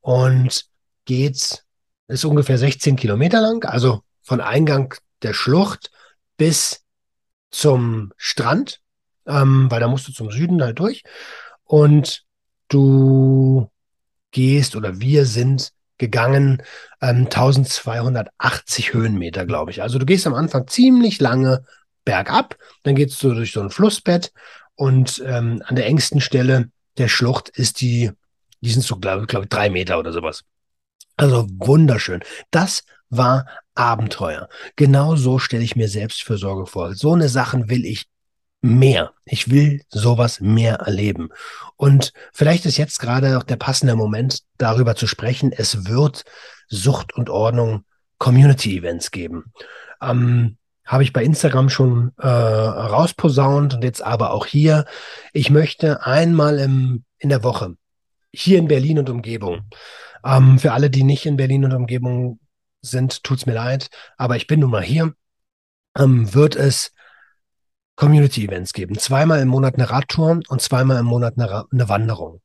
[0.00, 0.64] und
[1.04, 1.64] geht,
[2.06, 5.90] ist ungefähr 16 Kilometer lang, also von Eingang der Schlucht
[6.36, 6.84] bis
[7.50, 8.80] zum Strand
[9.28, 11.04] ähm, weil da musst du zum Süden halt durch.
[11.64, 12.24] Und
[12.68, 13.70] du
[14.30, 16.62] gehst oder wir sind gegangen
[17.00, 19.82] ähm, 1280 Höhenmeter, glaube ich.
[19.82, 21.64] Also du gehst am Anfang ziemlich lange
[22.04, 24.32] bergab, dann gehst du durch so ein Flussbett
[24.74, 28.12] und ähm, an der engsten Stelle der Schlucht ist die,
[28.60, 30.44] die sind so, glaube glaub ich, drei Meter oder sowas.
[31.18, 32.20] Also wunderschön.
[32.50, 34.48] Das war Abenteuer.
[34.76, 36.94] Genau so stelle ich mir Selbstfürsorge vor.
[36.94, 38.06] So eine Sachen will ich
[38.60, 39.12] mehr.
[39.24, 41.30] Ich will sowas mehr erleben.
[41.76, 45.52] Und vielleicht ist jetzt gerade auch der passende Moment, darüber zu sprechen.
[45.52, 46.24] Es wird
[46.68, 47.84] Sucht und Ordnung
[48.18, 49.52] Community Events geben.
[50.00, 54.86] Ähm, habe ich bei Instagram schon äh, rausposaunt und jetzt aber auch hier.
[55.32, 57.74] Ich möchte einmal im, in der Woche
[58.32, 59.62] hier in Berlin und Umgebung.
[60.24, 62.40] Ähm, für alle, die nicht in Berlin und Umgebung
[62.80, 65.14] sind, tut's mir leid, aber ich bin nun mal hier.
[65.96, 66.92] Ähm, wird es
[67.96, 68.96] Community-Events geben.
[68.96, 72.40] Zweimal im Monat eine Radtour und zweimal im Monat eine, eine Wanderung.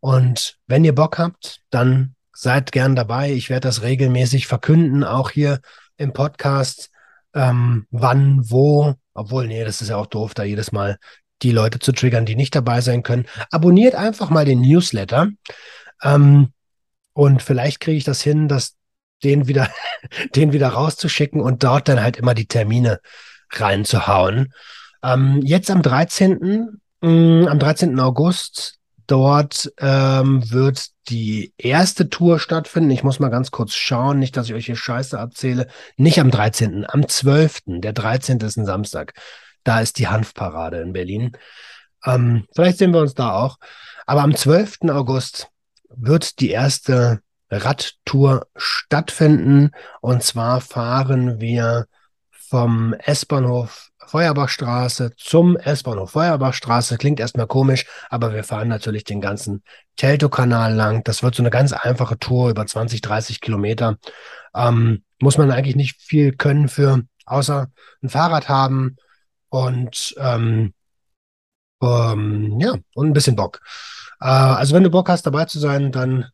[0.00, 3.32] Und wenn ihr Bock habt, dann seid gern dabei.
[3.32, 5.60] Ich werde das regelmäßig verkünden, auch hier
[5.96, 6.90] im Podcast,
[7.34, 8.94] ähm, wann, wo.
[9.14, 10.98] Obwohl, nee, das ist ja auch doof, da jedes Mal
[11.42, 13.26] die Leute zu triggern, die nicht dabei sein können.
[13.50, 15.28] Abonniert einfach mal den Newsletter.
[16.02, 16.52] Ähm,
[17.16, 18.76] Und vielleicht kriege ich das hin, dass
[19.24, 19.70] den wieder,
[20.36, 23.00] den wieder rauszuschicken und dort dann halt immer die Termine
[23.50, 24.52] reinzuhauen.
[25.02, 26.78] Ähm, jetzt am 13.
[27.00, 27.98] Mh, mm, am 13.
[28.00, 32.90] August, dort ähm, wird die erste Tour stattfinden.
[32.90, 35.68] Ich muss mal ganz kurz schauen, nicht, dass ich euch hier Scheiße erzähle.
[35.96, 37.60] Nicht am 13., am 12.
[37.66, 38.40] Der 13.
[38.40, 39.14] ist ein Samstag.
[39.64, 41.32] Da ist die Hanfparade in Berlin.
[42.04, 43.56] Ähm, vielleicht sehen wir uns da auch.
[44.04, 44.90] Aber am 12.
[44.90, 45.48] August
[45.96, 49.70] wird die erste Radtour stattfinden.
[50.00, 51.86] Und zwar fahren wir
[52.30, 56.96] vom S-Bahnhof Feuerbachstraße zum S-Bahnhof Feuerbachstraße.
[56.96, 59.62] Klingt erstmal komisch, aber wir fahren natürlich den ganzen
[59.96, 61.02] Teltow-Kanal lang.
[61.04, 63.98] Das wird so eine ganz einfache Tour über 20, 30 Kilometer.
[64.54, 67.68] Ähm, muss man eigentlich nicht viel können für, außer
[68.02, 68.96] ein Fahrrad haben
[69.48, 70.72] und ähm,
[71.82, 73.60] ähm, ja, und ein bisschen Bock.
[74.20, 76.26] Äh, also wenn du Bock hast, dabei zu sein, dann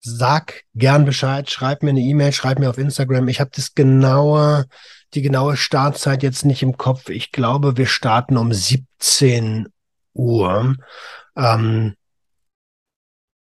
[0.00, 3.28] sag gern Bescheid, schreib mir eine E-Mail, schreib mir auf Instagram.
[3.28, 4.66] Ich habe das genaue,
[5.14, 7.08] die genaue Startzeit jetzt nicht im Kopf.
[7.08, 9.68] Ich glaube, wir starten um 17
[10.12, 10.76] Uhr.
[11.36, 11.94] Ähm,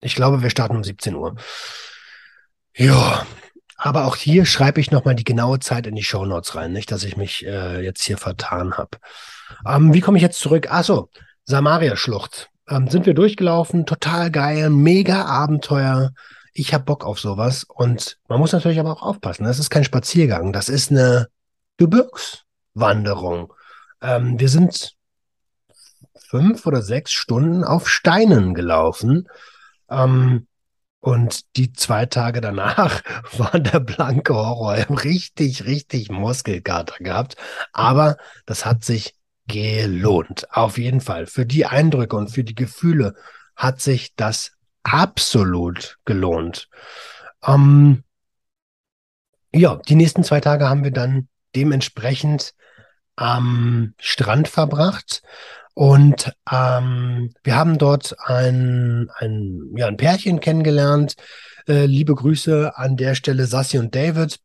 [0.01, 1.37] ich glaube, wir starten um 17 Uhr.
[2.75, 3.27] Ja,
[3.77, 6.91] aber auch hier schreibe ich nochmal die genaue Zeit in die Show Notes rein, nicht,
[6.91, 8.99] dass ich mich äh, jetzt hier vertan habe.
[9.65, 10.71] Ähm, wie komme ich jetzt zurück?
[10.71, 11.09] Achso,
[11.45, 12.51] Samaria-Schlucht.
[12.69, 16.13] Ähm, sind wir durchgelaufen, total geil, mega Abenteuer.
[16.53, 17.65] Ich habe Bock auf sowas.
[17.65, 19.45] Und man muss natürlich aber auch aufpassen.
[19.45, 21.29] Das ist kein Spaziergang, das ist eine
[21.79, 23.53] Gebirgswanderung.
[24.03, 24.95] Ähm, wir sind
[26.17, 29.29] fünf oder sechs Stunden auf Steinen gelaufen.
[29.89, 30.47] Ähm,
[31.01, 33.03] und die zwei Tage danach
[33.39, 34.75] waren der blanke Horror.
[35.05, 37.37] Richtig, richtig Muskelkater gehabt.
[37.73, 39.15] Aber das hat sich
[39.49, 40.47] gelohnt.
[40.51, 41.27] Auf jeden Fall.
[41.27, 43.15] Für die Eindrücke und für die Gefühle
[43.57, 44.53] hat sich das
[44.85, 46.69] absolut gelohnt.
[47.45, 48.05] Ähm,
[49.53, 52.55] ja, die nächsten zwei Tage haben wir dann dementsprechend
[53.17, 55.23] am Strand verbracht.
[55.75, 61.15] Und ähm, wir haben dort ein, ein, ja, ein Pärchen kennengelernt.
[61.69, 64.41] Äh, liebe Grüße an der Stelle Sassi und David.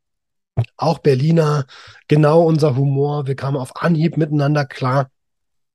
[0.78, 1.66] Auch Berliner,
[2.08, 3.28] genau unser Humor.
[3.28, 5.10] Wir kamen auf Anhieb miteinander klar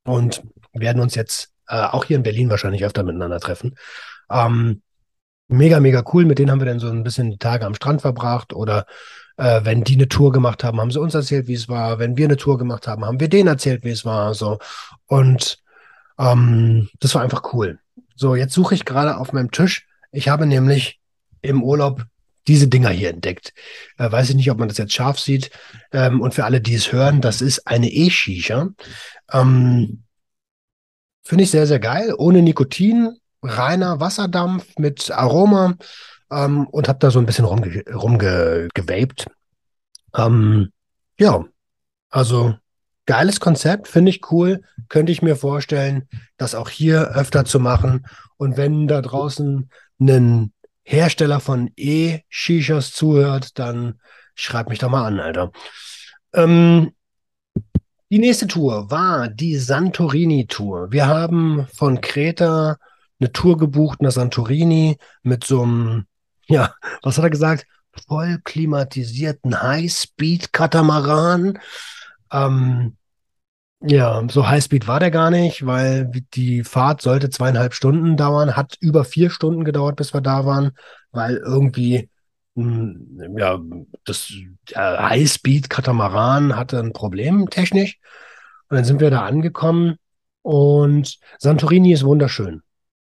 [0.04, 3.76] und werden uns jetzt äh, auch hier in Berlin wahrscheinlich öfter miteinander treffen.
[4.30, 4.82] Ähm,
[5.48, 6.24] mega, mega cool.
[6.24, 8.86] Mit denen haben wir dann so ein bisschen die Tage am Strand verbracht oder
[9.36, 11.98] äh, wenn die eine Tour gemacht haben, haben sie uns erzählt, wie es war.
[11.98, 14.34] Wenn wir eine Tour gemacht haben, haben wir denen erzählt, wie es war.
[14.34, 14.58] So.
[15.06, 15.58] Und
[16.18, 17.78] ähm, das war einfach cool.
[18.16, 19.86] So, jetzt suche ich gerade auf meinem Tisch.
[20.10, 21.00] Ich habe nämlich
[21.40, 22.04] im Urlaub
[22.48, 23.52] diese Dinger hier entdeckt.
[23.98, 25.50] Äh, weiß ich nicht, ob man das jetzt scharf sieht.
[25.92, 28.68] Ähm, und für alle, die es hören, das ist eine E-Shisha.
[29.32, 30.02] Ähm,
[31.22, 32.14] Finde ich sehr, sehr geil.
[32.16, 35.76] Ohne Nikotin, reiner Wasserdampf mit Aroma
[36.30, 39.26] ähm, und habe da so ein bisschen rumge rumgewaped.
[40.16, 40.72] Ähm,
[41.18, 41.44] ja,
[42.08, 42.54] also
[43.04, 44.62] geiles Konzept, finde ich cool.
[44.88, 46.08] Könnte ich mir vorstellen,
[46.38, 48.06] das auch hier öfter zu machen.
[48.38, 49.68] Und wenn da draußen
[50.00, 50.52] ein
[50.90, 54.00] Hersteller von E-Shishas zuhört, dann
[54.34, 55.52] schreib mich doch mal an, Alter.
[56.32, 56.92] Ähm,
[58.10, 60.90] die nächste Tour war die Santorini-Tour.
[60.90, 62.78] Wir haben von Kreta
[63.20, 66.06] eine Tour gebucht nach Santorini mit so einem,
[66.48, 66.72] ja,
[67.02, 67.66] was hat er gesagt?
[68.06, 71.58] Voll klimatisierten High-Speed-Katamaran.
[72.32, 72.96] Ähm,
[73.80, 78.76] ja, so Highspeed war der gar nicht, weil die Fahrt sollte zweieinhalb Stunden dauern, hat
[78.80, 80.72] über vier Stunden gedauert, bis wir da waren,
[81.12, 82.08] weil irgendwie
[82.58, 83.60] hm, ja,
[84.04, 84.32] das
[84.74, 88.00] Highspeed-Katamaran hatte ein Problem technisch.
[88.68, 89.96] Und dann sind wir da angekommen
[90.42, 92.62] und Santorini ist wunderschön.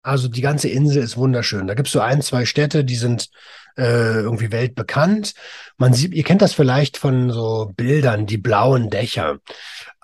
[0.04, 1.66] Also die ganze Insel ist wunderschön.
[1.66, 3.30] Da gibt es so ein, zwei Städte, die sind
[3.78, 5.34] äh, irgendwie weltbekannt.
[5.78, 9.40] Man sieht, ihr kennt das vielleicht von so Bildern, die blauen Dächer.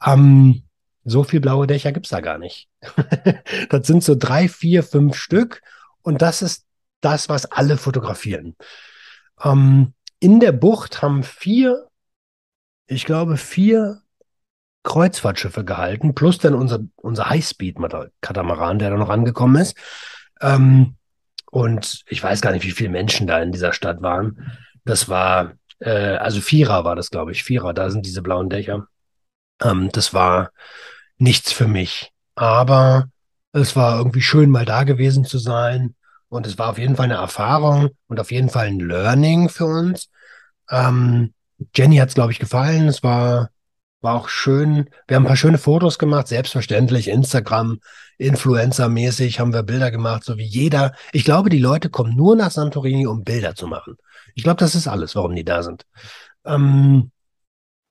[0.06, 0.64] Ähm,
[1.04, 2.68] so viel blaue Dächer gibt's da gar nicht.
[3.70, 5.62] das sind so drei, vier, fünf Stück
[6.02, 6.66] und das ist
[7.02, 8.56] das, was alle fotografieren.
[9.44, 11.88] Ähm, in der Bucht haben vier,
[12.88, 14.02] ich glaube, vier
[14.84, 19.76] Kreuzfahrtschiffe gehalten, plus dann unser, unser Highspeed-Katamaran, der da noch angekommen ist.
[20.42, 20.96] Ähm,
[21.52, 24.52] und ich weiß gar nicht, wie viele Menschen da in dieser Stadt waren.
[24.86, 27.44] Das war, äh, also Vierer war das, glaube ich.
[27.44, 28.88] Vierer, da sind diese blauen Dächer.
[29.62, 30.52] Ähm, das war
[31.18, 32.12] nichts für mich.
[32.36, 33.10] Aber
[33.54, 35.96] es war irgendwie schön, mal da gewesen zu sein.
[36.30, 39.66] Und es war auf jeden Fall eine Erfahrung und auf jeden Fall ein Learning für
[39.66, 40.10] uns.
[40.70, 41.34] Ähm,
[41.74, 42.88] Jenny hat es, glaube ich, gefallen.
[42.88, 43.50] Es war
[44.02, 44.90] War auch schön.
[45.08, 47.08] Wir haben ein paar schöne Fotos gemacht, selbstverständlich.
[47.08, 47.80] Instagram,
[48.20, 50.94] Influencer-mäßig haben wir Bilder gemacht, so wie jeder.
[51.14, 53.98] Ich glaube, die Leute kommen nur nach Santorini, um Bilder zu machen.
[54.36, 55.86] Ich glaube, das ist alles, warum die da sind.
[56.46, 57.12] Ähm,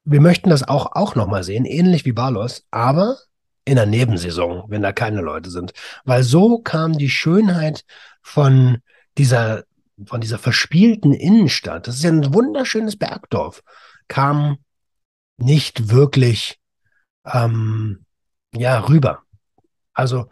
[0.04, 3.18] wir möchten das auch, auch nochmal sehen, ähnlich wie Balos, aber
[3.64, 5.72] in der Nebensaison, wenn da keine Leute sind.
[6.04, 7.84] Weil so kam die Schönheit
[8.22, 8.78] von
[9.18, 9.64] dieser,
[10.06, 13.64] von dieser verspielten Innenstadt, das ist ja ein wunderschönes Bergdorf,
[14.06, 14.58] kam
[15.38, 16.58] nicht wirklich
[17.24, 18.04] ähm,
[18.52, 19.22] ja, rüber.
[19.92, 20.28] Also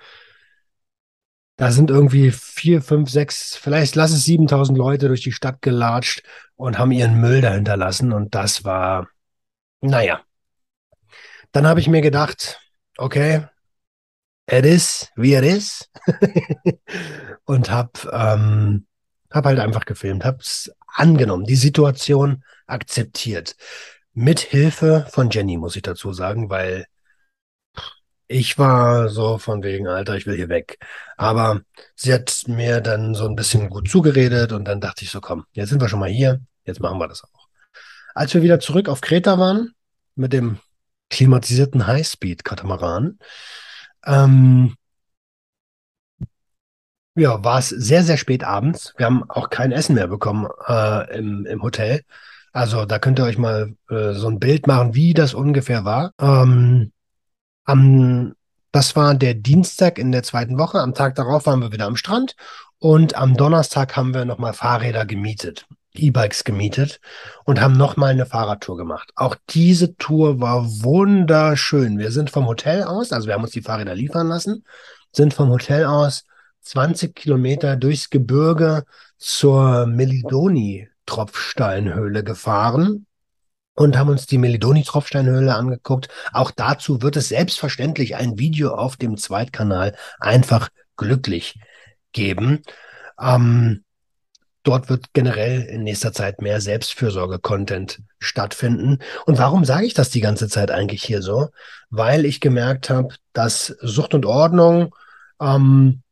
[1.56, 6.22] da sind irgendwie vier, fünf, sechs, vielleicht lass es 7000 Leute durch die Stadt gelatscht
[6.56, 8.12] und haben ihren Müll da hinterlassen.
[8.12, 9.08] Und das war,
[9.80, 10.22] naja.
[11.52, 12.60] Dann habe ich mir gedacht,
[12.96, 13.46] okay,
[14.50, 15.88] it is, wie it is.
[17.44, 18.86] und habe ähm,
[19.30, 23.56] hab halt einfach gefilmt, habe es angenommen, die Situation akzeptiert.
[24.14, 26.86] Mit Hilfe von Jenny, muss ich dazu sagen, weil
[28.28, 30.78] ich war so von wegen, Alter, ich will hier weg.
[31.16, 31.60] Aber
[31.96, 35.44] sie hat mir dann so ein bisschen gut zugeredet und dann dachte ich so, komm,
[35.52, 37.48] jetzt sind wir schon mal hier, jetzt machen wir das auch.
[38.14, 39.74] Als wir wieder zurück auf Kreta waren,
[40.14, 40.58] mit dem
[41.10, 43.18] klimatisierten Highspeed-Katamaran,
[44.06, 44.74] ähm,
[47.16, 48.94] ja, war es sehr, sehr spät abends.
[48.96, 52.02] Wir haben auch kein Essen mehr bekommen äh, im, im Hotel.
[52.54, 56.12] Also da könnt ihr euch mal äh, so ein Bild machen, wie das ungefähr war.
[56.20, 56.92] Ähm,
[57.64, 58.34] am,
[58.70, 60.78] das war der Dienstag in der zweiten Woche.
[60.78, 62.36] Am Tag darauf waren wir wieder am Strand
[62.78, 67.00] und am Donnerstag haben wir nochmal Fahrräder gemietet, E-Bikes gemietet
[67.44, 69.10] und haben nochmal eine Fahrradtour gemacht.
[69.16, 71.98] Auch diese Tour war wunderschön.
[71.98, 74.64] Wir sind vom Hotel aus, also wir haben uns die Fahrräder liefern lassen,
[75.10, 76.24] sind vom Hotel aus
[76.60, 78.84] 20 Kilometer durchs Gebirge
[79.18, 79.86] zur
[81.06, 83.06] Melidoni-Tropfsteinhöhle gefahren
[83.74, 86.08] und haben uns die Melidoni-Tropfsteinhöhle angeguckt.
[86.32, 91.58] Auch dazu wird es selbstverständlich ein Video auf dem Zweitkanal einfach glücklich
[92.12, 92.62] geben.
[93.20, 93.84] Ähm,
[94.62, 99.00] dort wird generell in nächster Zeit mehr Selbstfürsorge-Content stattfinden.
[99.26, 101.50] Und warum sage ich das die ganze Zeit eigentlich hier so?
[101.90, 104.94] Weil ich gemerkt habe, dass Sucht und Ordnung
[105.40, 106.02] ähm,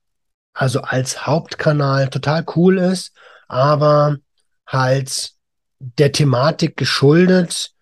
[0.52, 3.14] also als Hauptkanal total cool ist,
[3.48, 4.18] aber
[4.72, 5.32] halt
[5.78, 7.72] der Thematik geschuldet,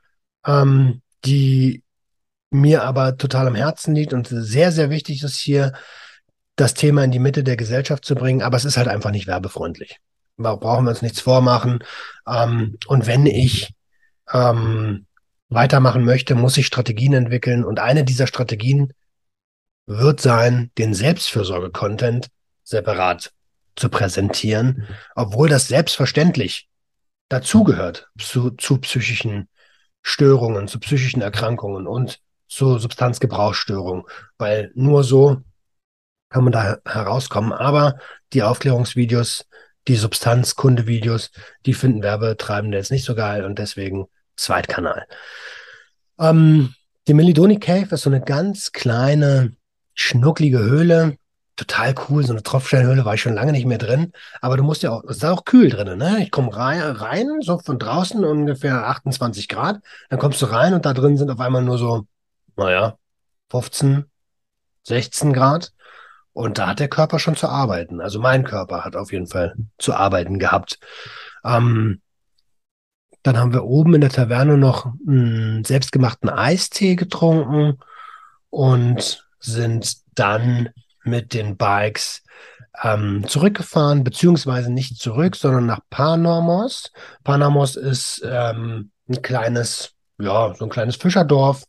[0.45, 1.83] ähm, die
[2.51, 5.73] mir aber total am Herzen liegt und sehr, sehr wichtig ist hier,
[6.57, 9.27] das Thema in die Mitte der Gesellschaft zu bringen, aber es ist halt einfach nicht
[9.27, 9.99] werbefreundlich.
[10.37, 11.83] Da brauchen wir uns nichts vormachen.
[12.27, 13.73] Ähm, und wenn ich
[14.33, 15.07] ähm,
[15.49, 17.65] weitermachen möchte, muss ich Strategien entwickeln.
[17.65, 18.93] Und eine dieser Strategien
[19.87, 22.29] wird sein, den Selbstfürsorge-Content
[22.63, 23.33] separat
[23.77, 26.70] zu präsentieren, obwohl das selbstverständlich
[27.31, 29.49] dazugehört zu, zu psychischen
[30.03, 34.05] Störungen, zu psychischen Erkrankungen und zu Substanzgebrauchsstörungen,
[34.37, 35.39] weil nur so
[36.29, 37.53] kann man da herauskommen.
[37.53, 37.99] Aber
[38.33, 39.47] die Aufklärungsvideos,
[39.89, 41.31] die Substanzkundevideos,
[41.67, 45.07] die finden Werbetreibende jetzt nicht so geil und deswegen Zweitkanal.
[46.19, 46.75] Ähm,
[47.07, 49.57] die Melidoni Cave ist so eine ganz kleine,
[49.95, 51.17] schnucklige Höhle,
[51.61, 52.25] total cool.
[52.25, 54.13] So eine Tropfsteinhöhle war ich schon lange nicht mehr drin.
[54.41, 56.23] Aber du musst ja auch, es ist auch kühl drin, ne?
[56.23, 59.81] Ich komme rein, rein, so von draußen ungefähr 28 Grad.
[60.09, 62.07] Dann kommst du rein und da drin sind auf einmal nur so,
[62.57, 62.97] naja,
[63.51, 64.05] 15,
[64.85, 65.73] 16 Grad.
[66.33, 68.01] Und da hat der Körper schon zu arbeiten.
[68.01, 70.79] Also mein Körper hat auf jeden Fall zu arbeiten gehabt.
[71.45, 72.01] Ähm,
[73.23, 77.79] dann haben wir oben in der Taverne noch einen selbstgemachten Eistee getrunken
[78.49, 80.71] und sind dann
[81.05, 82.23] mit den Bikes
[82.83, 86.93] ähm, zurückgefahren, beziehungsweise nicht zurück, sondern nach Panormos.
[87.25, 91.65] Panormos ist ähm, ein kleines, ja, so ein kleines Fischerdorf,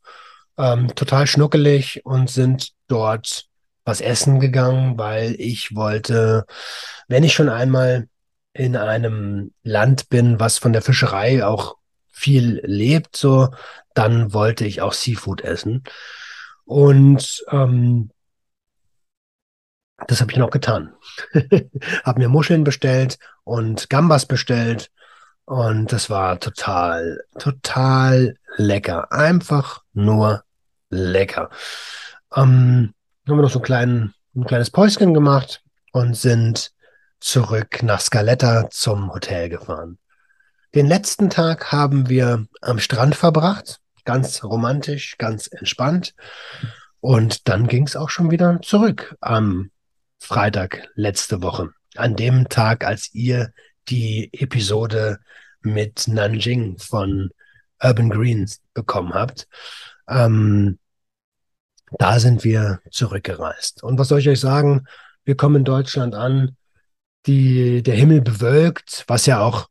[0.57, 3.45] ähm, total schnuckelig und sind dort
[3.83, 6.45] was essen gegangen, weil ich wollte,
[7.07, 8.07] wenn ich schon einmal
[8.53, 11.77] in einem Land bin, was von der Fischerei auch
[12.11, 13.49] viel lebt, so,
[13.95, 15.83] dann wollte ich auch Seafood essen.
[16.65, 18.11] Und ähm,
[20.07, 20.93] das habe ich noch getan.
[22.03, 24.91] habe mir Muscheln bestellt und Gambas bestellt.
[25.45, 29.11] Und das war total, total lecker.
[29.11, 30.43] Einfach nur
[30.89, 31.49] lecker.
[32.35, 32.93] Ähm,
[33.27, 36.71] haben wir noch so einen kleinen, ein kleines Päuschen gemacht und sind
[37.19, 39.97] zurück nach Scaletta zum Hotel gefahren.
[40.73, 43.79] Den letzten Tag haben wir am Strand verbracht.
[44.05, 46.15] Ganz romantisch, ganz entspannt.
[47.01, 49.69] Und dann ging es auch schon wieder zurück am
[50.21, 51.71] Freitag letzte Woche.
[51.95, 53.51] An dem Tag, als ihr
[53.89, 55.19] die Episode
[55.61, 57.31] mit Nanjing von
[57.83, 59.47] Urban Greens bekommen habt.
[60.07, 60.77] Ähm,
[61.97, 63.83] da sind wir zurückgereist.
[63.83, 64.85] Und was soll ich euch sagen?
[65.25, 66.55] Wir kommen in Deutschland an,
[67.25, 69.67] die, der Himmel bewölkt, was ja auch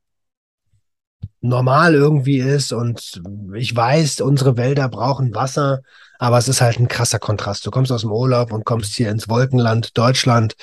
[1.41, 2.73] normal irgendwie ist.
[2.73, 3.23] Und
[3.55, 5.81] ich weiß, unsere Wälder brauchen Wasser,
[6.19, 7.65] aber es ist halt ein krasser Kontrast.
[7.67, 10.55] Du kommst aus dem Urlaub und kommst hier ins Wolkenland Deutschland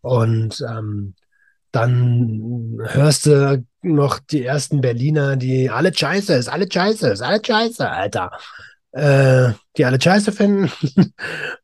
[0.00, 1.14] und ähm,
[1.72, 7.40] dann hörst du noch die ersten Berliner, die alle scheiße ist, alle scheiße ist, alle
[7.44, 8.30] scheiße, Alter.
[8.92, 10.72] Äh, die alle scheiße finden.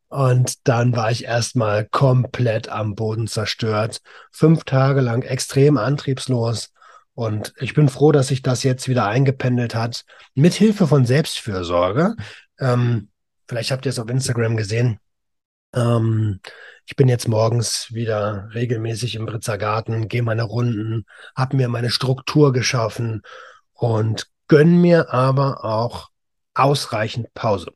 [0.09, 4.03] Und dann war ich erstmal komplett am Boden zerstört.
[4.31, 6.72] Fünf Tage lang extrem antriebslos.
[7.15, 10.05] Und ich bin froh, dass sich das jetzt wieder eingependelt hat.
[10.35, 12.17] Mit Hilfe von Selbstfürsorge.
[12.59, 13.09] Ähm,
[13.47, 14.99] vielleicht habt ihr es auf Instagram gesehen.
[15.75, 16.41] Ähm,
[16.87, 21.05] ich bin jetzt morgens wieder regelmäßig im Britzer Garten, gehe meine Runden,
[21.37, 23.23] habe mir meine Struktur geschaffen
[23.73, 26.11] und gönne mir aber auch
[26.55, 27.73] ausreichend Pause.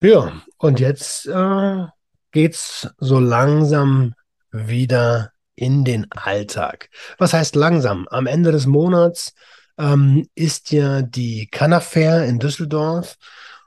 [0.00, 1.86] Ja, und jetzt äh,
[2.30, 4.14] geht's so langsam
[4.52, 6.90] wieder in den Alltag.
[7.18, 8.06] Was heißt langsam?
[8.10, 9.34] Am Ende des Monats
[9.78, 13.16] ähm, ist ja die Canafair in Düsseldorf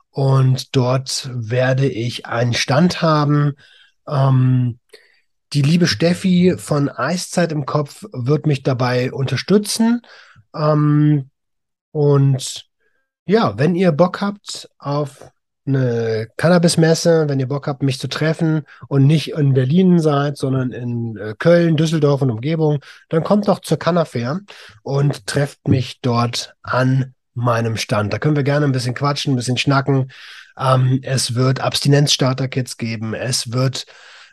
[0.10, 3.54] und dort werde ich einen Stand haben.
[4.08, 4.80] Ähm,
[5.54, 10.02] die liebe Steffi von Eiszeit im Kopf wird mich dabei unterstützen.
[10.56, 11.30] Ähm,
[11.92, 12.66] und
[13.26, 15.32] ja, wenn ihr Bock habt auf
[15.66, 20.72] eine Cannabis-Messe, wenn ihr Bock habt, mich zu treffen und nicht in Berlin seid, sondern
[20.72, 24.42] in äh, Köln, Düsseldorf und Umgebung, dann kommt doch zur Cannafair
[24.82, 28.12] und trefft mich dort an meinem Stand.
[28.12, 30.12] Da können wir gerne ein bisschen quatschen, ein bisschen schnacken.
[30.58, 33.14] Ähm, es wird Abstinenz-Starter-Kits geben.
[33.14, 33.86] Es wird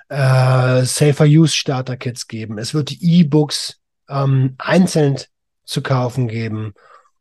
[0.09, 2.59] äh, Safer Use Starter-Kits geben.
[2.59, 5.19] Es wird E-Books ähm, einzeln
[5.65, 6.75] zu kaufen geben.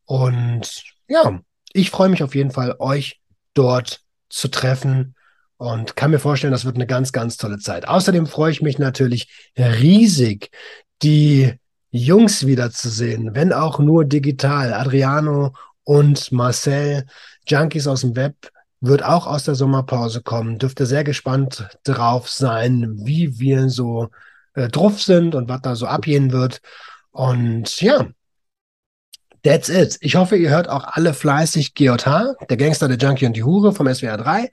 [0.05, 1.39] Und ja,
[1.73, 3.19] ich freue mich auf jeden Fall, euch
[3.57, 5.15] dort zu treffen
[5.57, 7.87] und kann mir vorstellen, das wird eine ganz, ganz tolle Zeit.
[7.87, 10.51] Außerdem freue ich mich natürlich riesig,
[11.01, 11.53] die
[11.89, 14.73] Jungs wiederzusehen, wenn auch nur digital.
[14.73, 15.53] Adriano
[15.83, 17.05] und Marcel,
[17.47, 18.35] Junkies aus dem Web,
[18.81, 20.59] wird auch aus der Sommerpause kommen.
[20.59, 24.09] Dürfte sehr gespannt drauf sein, wie wir so
[24.53, 26.61] äh, drauf sind und was da so abgehen wird.
[27.11, 28.05] Und ja,
[29.47, 29.97] that's it.
[30.01, 33.71] Ich hoffe, ihr hört auch alle fleißig GJH, der Gangster, der Junkie und die Hure
[33.71, 34.51] vom SWR 3.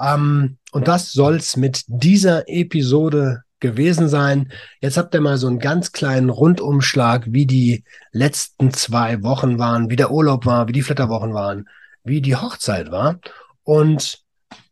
[0.00, 4.50] Ähm, und das soll's mit dieser Episode gewesen sein.
[4.80, 9.90] Jetzt habt ihr mal so einen ganz kleinen Rundumschlag, wie die letzten zwei Wochen waren,
[9.90, 11.68] wie der Urlaub war, wie die Flitterwochen waren,
[12.02, 13.20] wie die Hochzeit war.
[13.64, 14.18] Und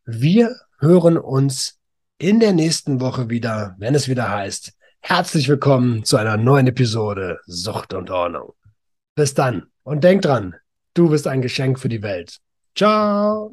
[0.06, 1.78] wir hören uns
[2.18, 7.38] in der nächsten Woche wieder, wenn es wieder heißt, herzlich willkommen zu einer neuen Episode
[7.46, 8.54] Sucht und Ordnung.
[9.20, 10.54] Bis dann und denk dran,
[10.94, 12.38] du bist ein Geschenk für die Welt.
[12.74, 13.52] Ciao.